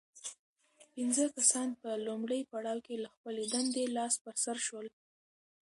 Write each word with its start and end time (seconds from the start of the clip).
پنځه 0.93 1.23
کسان 1.35 1.69
په 1.81 1.89
لومړي 2.05 2.39
پړاو 2.51 2.83
کې 2.85 2.95
له 3.03 3.09
خپلې 3.15 3.43
دندې 3.53 3.83
لاس 3.97 4.13
په 4.23 4.31
سر 4.43 4.57
شول. 4.67 4.87